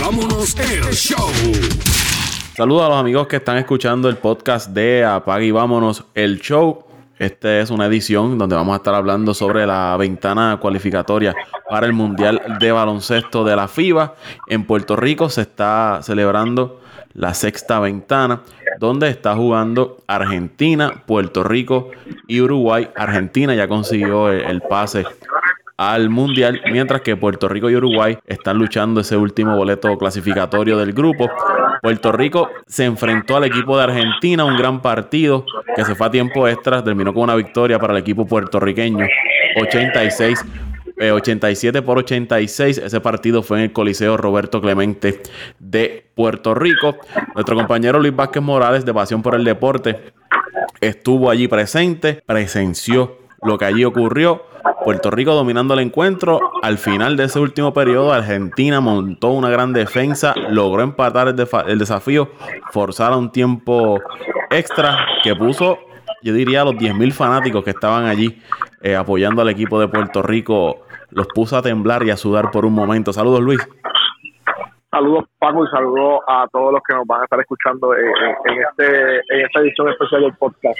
[0.00, 1.28] Vámonos el show.
[2.56, 6.82] Saludos a los amigos que están escuchando el podcast de Apaga y vámonos el show.
[7.18, 11.34] Esta es una edición donde vamos a estar hablando sobre la ventana cualificatoria
[11.68, 14.14] para el Mundial de Baloncesto de la FIBA.
[14.46, 16.80] En Puerto Rico se está celebrando
[17.12, 18.40] la sexta ventana,
[18.78, 21.90] donde está jugando Argentina, Puerto Rico
[22.26, 22.88] y Uruguay.
[22.96, 25.04] Argentina ya consiguió el pase
[25.78, 30.92] al Mundial, mientras que Puerto Rico y Uruguay están luchando ese último boleto clasificatorio del
[30.92, 31.30] grupo.
[31.80, 35.46] Puerto Rico se enfrentó al equipo de Argentina, un gran partido
[35.76, 39.06] que se fue a tiempo extra, terminó con una victoria para el equipo puertorriqueño,
[39.62, 40.44] 86
[41.00, 42.78] eh, 87 por 86.
[42.78, 45.22] Ese partido fue en el Coliseo Roberto Clemente
[45.60, 46.96] de Puerto Rico.
[47.36, 50.12] Nuestro compañero Luis Vázquez Morales de Pasión por el Deporte
[50.80, 54.42] estuvo allí presente, presenció lo que allí ocurrió.
[54.84, 56.40] Puerto Rico dominando el encuentro.
[56.62, 62.28] Al final de ese último periodo, Argentina montó una gran defensa, logró empatar el, desafío,
[62.70, 64.00] forzar a un tiempo
[64.50, 65.78] extra que puso,
[66.22, 68.40] yo diría, a los 10.000 fanáticos que estaban allí
[68.82, 72.64] eh, apoyando al equipo de Puerto Rico, los puso a temblar y a sudar por
[72.64, 73.12] un momento.
[73.12, 73.60] Saludos, Luis.
[74.90, 78.56] Saludos Paco y saludos a todos los que nos van a estar escuchando en, en-
[78.56, 80.78] en este, en esta edición especial del podcast.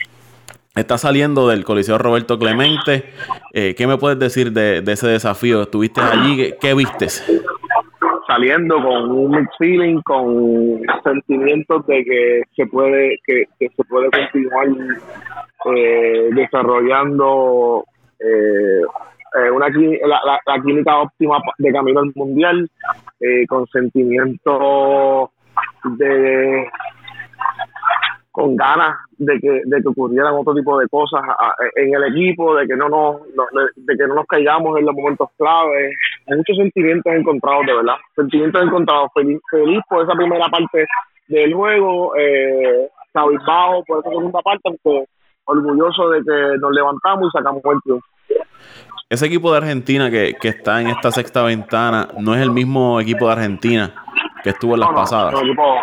[0.78, 3.04] Está saliendo del Coliseo Roberto Clemente.
[3.52, 5.62] Eh, ¿Qué me puedes decir de, ese desafío?
[5.62, 6.36] ¿Estuviste allí?
[6.36, 7.24] ¿Qué, qué vistes?
[8.28, 14.68] Saliendo con un feeling, con sentimientos de que se puede, que, se puede continuar
[15.74, 17.84] eh, desarrollando
[18.20, 18.82] eh,
[19.34, 22.70] eh, una la, la- la química óptima de camino al mundial,
[23.20, 25.30] eh, con sentimientos
[25.84, 26.68] de
[28.38, 31.22] con ganas de que, de que ocurrieran otro tipo de cosas
[31.74, 34.94] en el equipo, de que no nos, no- de, que no nos caigamos en los
[34.94, 35.96] momentos claves.
[36.28, 37.96] Muchos sentimientos encontrados, de verdad.
[38.14, 39.10] Sentimientos encontrados.
[39.12, 40.86] Feliz, feliz por esa primera parte
[41.26, 45.04] del juego, eh, cabizbajo por esa segunda parte, aunque
[45.44, 48.06] orgulloso de que nos levantamos y sacamos el triunfo.
[49.10, 53.00] Ese equipo de Argentina que, que está en esta sexta ventana no es el mismo
[53.00, 53.92] equipo de Argentina
[54.44, 55.34] que estuvo en las No, no, pasadas.
[55.42, 55.74] Equipo,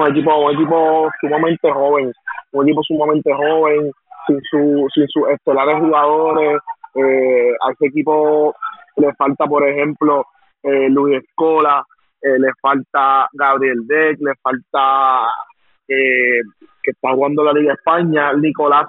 [0.00, 2.12] un equipo, un equipo sumamente joven,
[2.52, 3.90] un equipo sumamente joven,
[4.26, 6.58] sin su, sin sus estelares jugadores.
[6.94, 8.54] Eh, a ese equipo
[8.96, 10.24] le falta, por ejemplo,
[10.62, 11.84] eh, Luis Escola,
[12.22, 15.28] eh, le falta Gabriel Deck, le falta
[15.86, 16.40] eh,
[16.82, 18.88] que está jugando la Liga España, Nicolás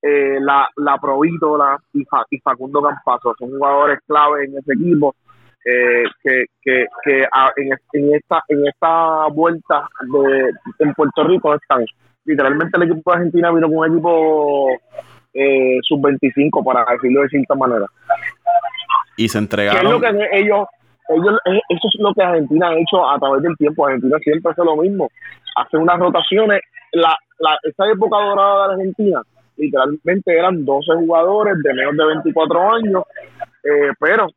[0.00, 3.34] eh, la, la Provítola y, Fa- y Facundo Campazo.
[3.38, 5.14] Son jugadores clave en ese equipo
[5.64, 11.54] eh, que, que, que a- en, en esta en esta vuelta de en Puerto Rico
[11.54, 11.84] están.
[12.26, 14.68] Literalmente el equipo de Argentina vino con un equipo
[15.34, 17.86] eh, sub-25, para decirlo de cierta manera.
[19.16, 19.92] Y se ¿Qué es entregaron.
[19.92, 20.66] lo que ellos,
[21.08, 23.86] ellos, eh, eso es lo que Argentina ha hecho a través del tiempo.
[23.86, 25.08] Argentina siempre hace lo mismo.
[25.56, 26.60] Hace unas rotaciones.
[26.92, 29.20] La, la, esa época dorada de Argentina,
[29.56, 33.02] literalmente eran 12 jugadores de menos de 24 años,
[33.64, 34.28] eh, pero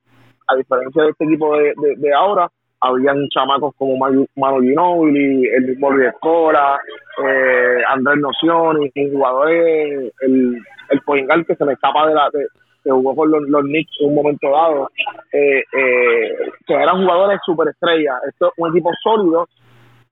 [0.47, 2.49] a diferencia de este equipo de, de, ahora,
[2.81, 6.79] habían chamacos como Manu Ginóbili, el mismo Luis Escola,
[7.23, 12.29] eh, Andrés Nocioni, jugadores, el, el Poingal que se me escapa de la...
[12.31, 12.45] De,
[12.87, 14.89] que jugó con los, los Knicks en un momento dado,
[15.33, 18.15] eh, eh, que eran jugadores superestrellas.
[18.29, 19.49] Esto es un equipo sólido,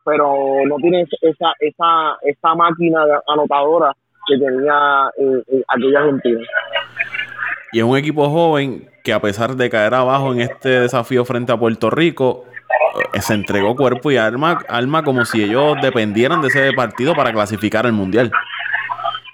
[0.04, 3.94] pero no tiene esa esa esa máquina anotadora
[4.28, 6.42] que tenía eh, eh, aquella Argentina.
[7.76, 11.52] Y es un equipo joven que a pesar de caer abajo en este desafío frente
[11.52, 12.46] a Puerto Rico,
[13.14, 17.34] eh, se entregó cuerpo y alma, alma como si ellos dependieran de ese partido para
[17.34, 18.32] clasificar al Mundial.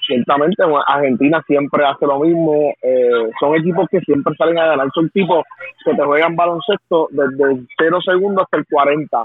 [0.07, 2.73] Ciertamente, Argentina siempre hace lo mismo.
[2.81, 4.87] eh, son equipos que siempre salen a ganar.
[4.91, 5.45] Son tipos
[5.85, 9.23] que te juegan baloncesto desde el 0 segundos hasta el 40,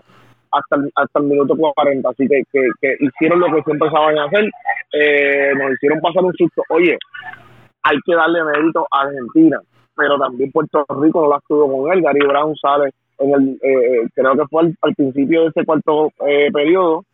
[0.53, 2.06] hasta el, hasta el minuto 40.
[2.06, 4.44] Así que, que, que hicieron lo que siempre saben hacer.
[4.93, 6.62] Eh, nos hicieron pasar un susto.
[6.69, 6.98] Oye,
[7.87, 9.61] hay que darle mérito a Argentina,
[9.97, 12.03] pero también Puerto Rico no la estuvo con él.
[12.03, 16.51] Gary Brown sale en el, eh, creo que fue al, principio de ese cuarto eh,
[16.53, 17.05] periodo,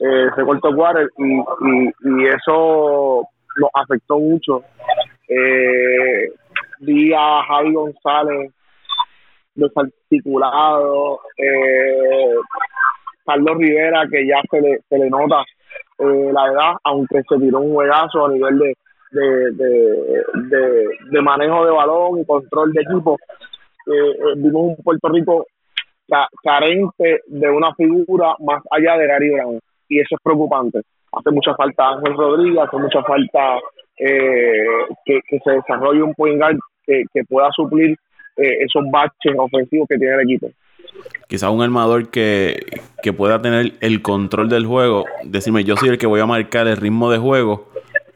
[0.00, 4.62] eh, ese cuarto quarter, y, y, y eso nos afectó mucho.
[5.28, 6.32] Eh,
[6.80, 8.52] vi a Javi González
[9.54, 12.34] desarticulado, eh,
[13.24, 15.42] Carlos Rivera, que ya se le, se le nota
[15.98, 18.76] eh, la edad, aunque se tiró un juegazo a nivel de,
[19.10, 23.16] de, de, de, manejo de balón y control de equipo.
[23.86, 25.46] Eh, eh, vimos un Puerto Rico
[26.08, 29.58] ca carente de una figura más allá de Gary Brown,
[29.88, 30.80] y eso es preocupante.
[31.12, 33.58] Hace mucha falta Ángel Rodríguez, hace mucha falta
[33.98, 34.66] eh,
[35.04, 37.96] que, que se desarrolle un point guard que, que pueda suplir
[38.36, 40.48] esos baches ofensivos que tiene el equipo.
[41.28, 42.58] Quizás un armador que,
[43.02, 46.66] que pueda tener el control del juego, decirme yo soy el que voy a marcar
[46.66, 47.69] el ritmo de juego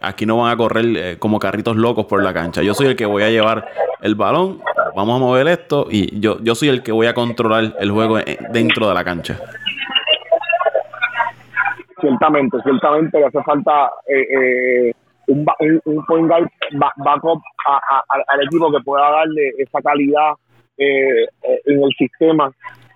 [0.06, 2.62] Aquí no van a correr eh, como carritos locos por la cancha.
[2.62, 3.66] Yo soy el que voy a llevar
[4.00, 4.60] el balón,
[4.94, 8.18] vamos a mover esto y yo, yo soy el que voy a controlar el juego
[8.18, 9.38] eh, dentro de la cancha.
[12.00, 14.92] Ciertamente, ciertamente le hace falta eh,
[15.26, 15.46] un,
[15.86, 16.48] un, point guard
[16.98, 17.40] backup
[18.08, 20.32] al equipo que pueda darle esa calidad
[20.76, 22.52] en el sistema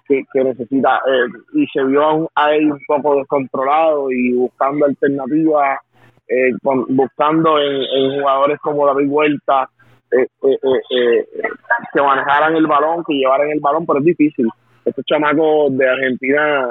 [0.09, 1.01] que, necesita.
[1.55, 5.81] y se vio ahí un poco descontrolado y buscando alternativas
[6.29, 9.69] eh, buscando en, jugadores como David Vuelta
[10.11, 11.27] eh, eh,
[11.93, 14.47] que manejaran el balón, que llevaran el balón, pero es difícil.
[14.85, 16.67] Estos chamacos de Argentina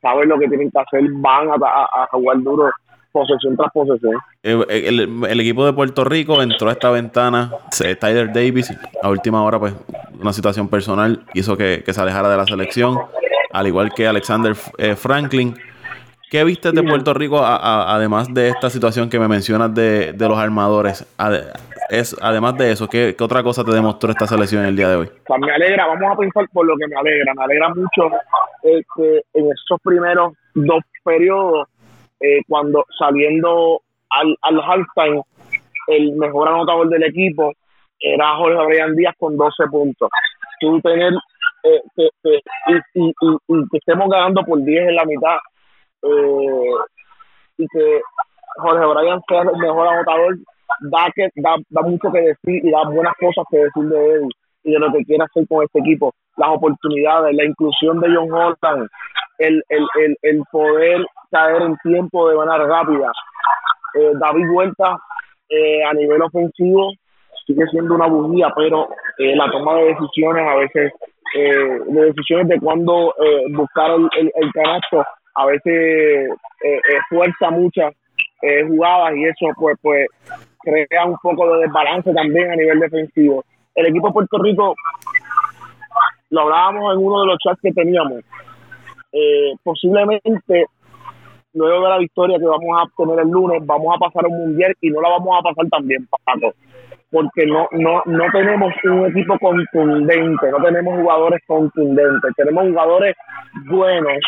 [0.00, 2.70] saben lo que tienen que hacer, van a, jugar duro
[3.12, 4.14] posesión tras posesión.
[4.42, 7.52] El, equipo de Puerto Rico entró a esta ventana,
[7.98, 9.74] Tyler Davis, a última hora, pues
[10.18, 12.98] una situación personal hizo que, que se alejara de la selección,
[13.52, 15.56] al igual que Alexander Franklin.
[16.30, 21.06] ¿Qué viste de Puerto Rico, además de esta situación que me mencionas de, los armadores?
[21.88, 25.10] es, además de eso, ¿qué, otra cosa te demostró esta selección el día de hoy?
[25.24, 27.32] Pues me alegra, vamos a pensar por lo que me alegra.
[27.34, 28.16] Me alegra mucho
[28.64, 31.68] eh, que en esos primeros dos periodos,
[32.20, 35.22] eh, cuando saliendo al, al halftime,
[35.86, 37.52] el mejor anotador del equipo
[38.00, 40.08] era Jorge Brian Díaz con 12 puntos.
[40.60, 41.12] Tú tener
[41.62, 42.40] eh, que,
[42.94, 43.12] y,
[43.70, 45.36] que estemos ganando por 10 en la mitad
[46.02, 46.70] eh,
[47.58, 48.00] y que
[48.58, 50.36] Jorge Bryan sea el mejor anotador
[50.80, 54.28] da que da, da mucho que decir y da buenas cosas que decir de él
[54.64, 56.12] y de lo que quiere hacer con este equipo.
[56.36, 58.88] Las oportunidades, la inclusión de John Holland
[59.38, 63.12] el, el, el, el poder caer en tiempo de manera rápida.
[63.94, 64.98] Eh, David Vuelta
[65.48, 66.92] eh, a nivel ofensivo
[67.46, 68.88] sigue siendo una bujía pero
[69.18, 70.92] eh, la toma de decisiones a veces
[71.36, 73.14] eh, de decisiones de cuándo
[73.50, 75.04] buscar el, el, el canasto
[75.36, 76.30] a veces
[76.64, 77.94] eh, fuerza muchas
[78.42, 80.08] eh, jugadas y eso pues pues
[80.60, 83.44] crea un poco de desbalance también a nivel defensivo.
[83.74, 84.74] El equipo de Puerto Rico,
[86.30, 88.22] lo hablábamos en uno de los chats que teníamos,
[89.12, 90.66] eh, posiblemente
[91.54, 94.74] luego de la victoria que vamos a obtener el lunes, vamos a pasar un mundial
[94.80, 96.52] y no la vamos a pasar tan bien, Paco,
[97.10, 103.16] porque no, no, no tenemos un equipo contundente, no tenemos jugadores contundentes, tenemos jugadores
[103.70, 104.18] buenos,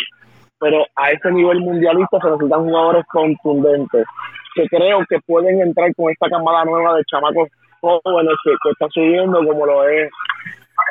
[0.61, 4.07] pero a ese nivel mundialista se necesitan jugadores contundentes
[4.55, 7.49] que creo que pueden entrar con esta camada nueva de chamacos
[7.81, 10.11] jóvenes que, que está subiendo como lo es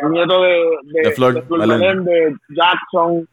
[0.03, 3.27] el nieto de, de, de, Jackson,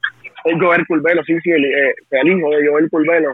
[0.44, 1.94] el Joel Culvelo, sí, sí, el, eh,
[2.25, 3.32] hijo de Joel Culvelo,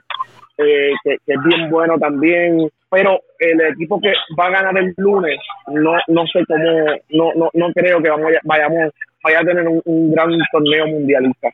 [0.59, 4.95] eh, que, que, es bien bueno también, pero el equipo que va a ganar el
[4.97, 5.39] lunes,
[5.69, 10.11] no, no sé cómo, no, no, no creo que vamos, vayamos vaya a tener un,
[10.13, 11.49] gran torneo mundialista.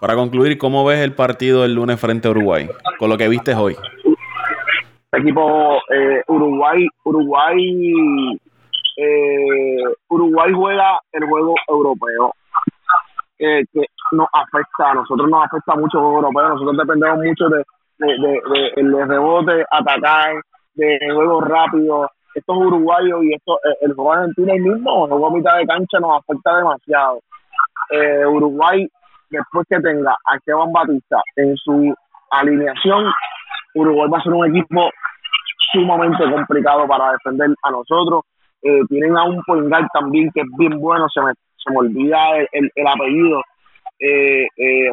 [0.00, 2.68] Para concluir, ¿cómo ves el partido el lunes frente a Uruguay?
[2.98, 3.76] Con lo que viste hoy.
[5.12, 7.92] equipo eh, Uruguay, Uruguay,
[8.96, 12.34] eh, Uruguay juega el juego europeo.
[13.38, 13.64] que
[14.12, 17.64] nos afecta, a nosotros nos afecta mucho el juego europeo, nosotros dependemos mucho de,
[17.98, 20.34] de, de, rebote, atacar,
[20.74, 25.36] de juego rápido, estos uruguayos y esto, eh, el juego argentino mismo, el juego a
[25.36, 27.20] mitad de cancha nos afecta demasiado.
[27.90, 28.88] Eh, Uruguay,
[29.30, 31.94] después que tenga a Esteban Batista en su
[32.30, 33.12] alineación,
[33.74, 34.90] Uruguay va a ser un equipo
[35.72, 38.22] sumamente complicado para defender a nosotros.
[38.62, 42.36] Eh, tienen a un Poingal también que es bien bueno, se me, se me olvida
[42.52, 43.42] el, el, apellido,
[43.98, 44.92] eh, eh,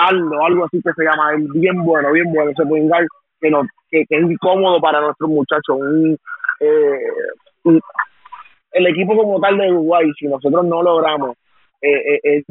[0.00, 3.06] algo así que se llama, es bien bueno, bien bueno ese Poingal
[3.40, 5.78] que, no, que, es incómodo para nuestros muchachos.
[6.60, 6.98] Eh,
[8.72, 11.36] el equipo como tal de Uruguay, si nosotros no logramos
[11.82, 12.42] eh, eh,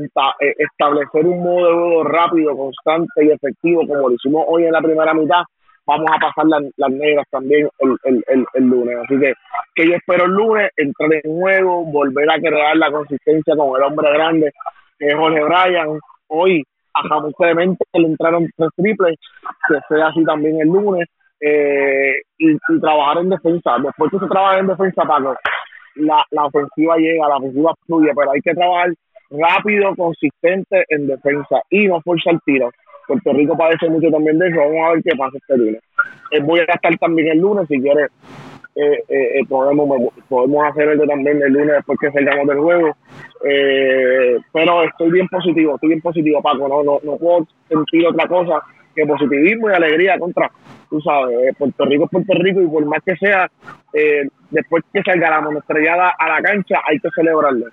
[0.58, 4.82] establecer un modo de juego rápido, constante y efectivo, como lo hicimos hoy en la
[4.82, 5.44] primera mitad,
[5.86, 6.46] vamos a pasar
[6.78, 8.98] las, negras también el, el, el, lunes.
[9.04, 9.34] Así que,
[9.76, 13.84] que yo espero el lunes entrar en juego, volver a crear la consistencia con el
[13.84, 14.52] hombre grande,
[14.98, 16.00] que es Jorge Bryan.
[16.28, 16.64] Hoy
[17.00, 19.18] a le entraron tres triples,
[19.68, 21.08] que sea así también el lunes,
[21.42, 23.78] eh, y, trabajar en defensa.
[23.82, 25.36] Después que se trabaja en defensa, Paco,
[25.96, 28.90] la, la ofensiva llega, la ofensiva fluye, pero hay que trabajar
[29.32, 32.72] rápido, consistente en defensa y no forzar tiro.
[33.08, 34.60] Puerto Rico padece mucho también de eso.
[34.60, 35.82] Vamos a ver qué pasa este lunes.
[36.32, 38.12] Eh, voy a estar también el lunes si quieres.
[38.76, 42.96] Eh, eh, podemos, podemos hacer esto también el lunes después que salgamos del juego.
[44.54, 46.68] pero estoy bien positivo, estoy bien positivo, Paco.
[46.68, 48.64] No, no, no puedo sentir otra cosa
[48.96, 50.52] que positivismo y alegría contra,
[50.90, 53.50] tú sabes, eh, Puerto Rico es Puerto Rico y por más que sea,
[53.94, 57.66] eh, después que salga la monoestrellada a la cancha, hay que celebrarlo.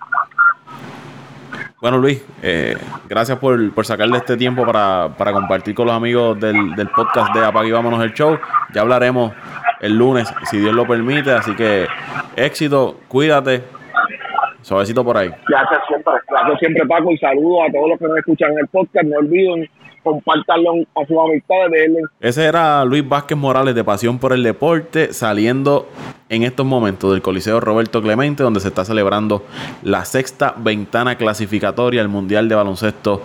[1.79, 2.75] Bueno, Luis, eh,
[3.07, 7.31] gracias por, por sacarle este tiempo para, para compartir con los amigos del, del podcast
[7.35, 8.39] de Apague y Vámonos el Show.
[8.73, 9.31] Ya hablaremos
[9.79, 11.31] el lunes, si Dios lo permite.
[11.31, 11.85] Así que
[12.35, 13.61] éxito, cuídate.
[14.61, 15.29] Suavecito por ahí.
[15.47, 18.67] Gracias siempre, gracias siempre Paco y saludos a todos los que nos escuchan en el
[18.67, 19.05] podcast.
[19.05, 19.69] No olviden
[20.07, 21.97] compartanlo a sus amistades de él.
[22.19, 25.87] Ese era Luis Vázquez Morales de Pasión por el Deporte, saliendo
[26.29, 29.45] en estos momentos del Coliseo Roberto Clemente, donde se está celebrando
[29.83, 33.21] la sexta ventana clasificatoria al Mundial de Baloncesto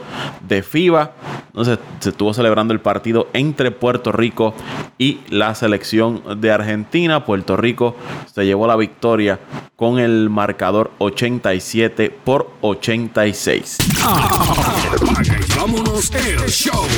[0.47, 1.13] de FIBA.
[1.49, 4.55] Entonces se estuvo celebrando el partido entre Puerto Rico
[4.99, 7.25] y la selección de Argentina.
[7.25, 7.97] Puerto Rico
[8.27, 9.39] se llevó la victoria
[9.77, 13.79] con el marcador 87 por 86.
[15.65, 16.89] Vámonos el show.